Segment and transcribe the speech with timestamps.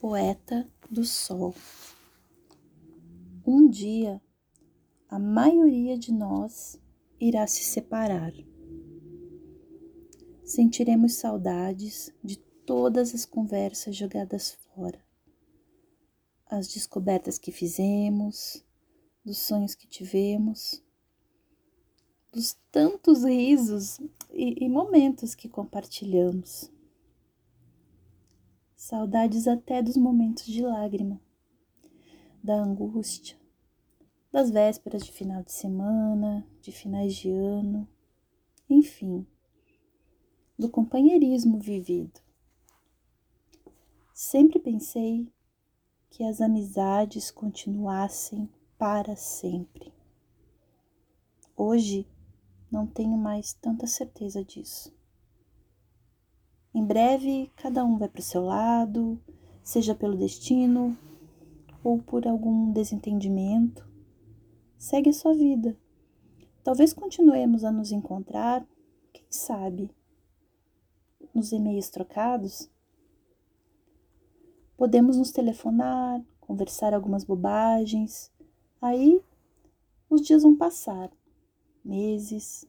[0.00, 1.54] Poeta do Sol.
[3.46, 4.18] Um dia,
[5.10, 6.80] a maioria de nós
[7.20, 8.32] irá se separar.
[10.42, 15.04] Sentiremos saudades de todas as conversas jogadas fora,
[16.46, 18.64] as descobertas que fizemos,
[19.22, 20.82] dos sonhos que tivemos,
[22.32, 26.72] dos tantos risos e, e momentos que compartilhamos.
[28.82, 31.20] Saudades até dos momentos de lágrima,
[32.42, 33.36] da angústia,
[34.32, 37.86] das vésperas de final de semana, de finais de ano,
[38.70, 39.26] enfim,
[40.58, 42.22] do companheirismo vivido.
[44.14, 45.30] Sempre pensei
[46.08, 49.92] que as amizades continuassem para sempre.
[51.54, 52.08] Hoje
[52.72, 54.98] não tenho mais tanta certeza disso.
[56.72, 59.20] Em breve, cada um vai para o seu lado,
[59.62, 60.96] seja pelo destino
[61.82, 63.84] ou por algum desentendimento.
[64.78, 65.76] Segue a sua vida.
[66.62, 68.64] Talvez continuemos a nos encontrar,
[69.12, 69.90] quem sabe,
[71.34, 72.70] nos e-mails trocados.
[74.76, 78.30] Podemos nos telefonar, conversar algumas bobagens.
[78.80, 79.20] Aí
[80.08, 81.10] os dias vão passar
[81.84, 82.66] meses,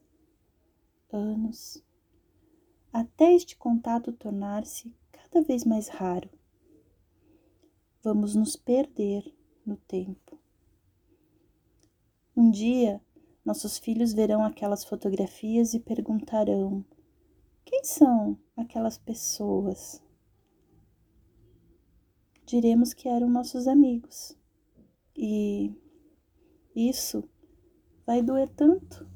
[1.11, 1.83] anos,
[2.91, 6.29] até este contato tornar-se cada vez mais raro.
[8.03, 9.23] Vamos nos perder
[9.65, 10.39] no tempo.
[12.35, 13.01] Um dia,
[13.45, 16.83] nossos filhos verão aquelas fotografias e perguntarão:
[17.63, 20.03] quem são aquelas pessoas?
[22.45, 24.37] Diremos que eram nossos amigos.
[25.15, 25.73] E
[26.75, 27.23] isso
[28.05, 29.07] vai doer tanto.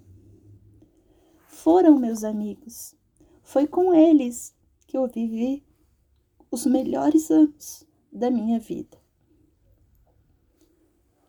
[1.47, 2.95] Foram meus amigos.
[3.55, 4.53] Foi com eles
[4.85, 5.65] que eu vivi
[6.51, 8.97] os melhores anos da minha vida.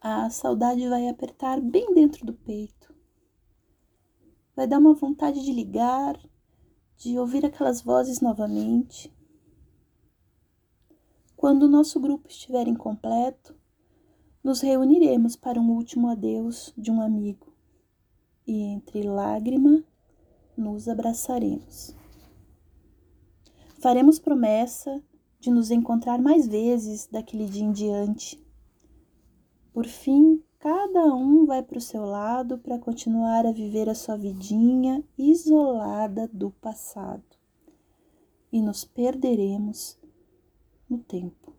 [0.00, 2.92] A saudade vai apertar bem dentro do peito.
[4.56, 6.18] Vai dar uma vontade de ligar,
[6.96, 9.17] de ouvir aquelas vozes novamente.
[11.36, 13.55] Quando o nosso grupo estiver incompleto,
[14.42, 17.55] nos reuniremos para um último adeus de um amigo
[18.45, 19.84] e entre lágrima
[20.56, 21.95] nos abraçaremos.
[23.79, 25.03] Faremos promessa
[25.39, 28.42] de nos encontrar mais vezes daquele dia em diante.
[29.73, 34.17] Por fim, cada um vai para o seu lado para continuar a viver a sua
[34.17, 37.23] vidinha isolada do passado.
[38.51, 39.98] E nos perderemos
[40.89, 41.53] no tempo.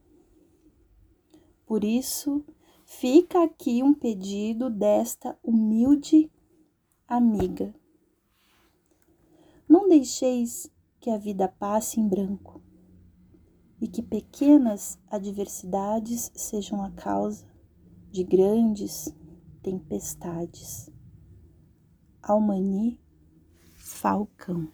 [1.68, 2.44] Por isso,
[2.84, 6.32] fica aqui um pedido desta humilde
[7.08, 7.76] amiga.
[9.70, 10.72] Não deixeis
[11.08, 12.62] que a vida passe em branco
[13.80, 17.48] e que pequenas adversidades sejam a causa
[18.12, 19.16] de grandes
[19.64, 20.92] tempestades.
[22.22, 23.00] Almani
[23.78, 24.68] Falcão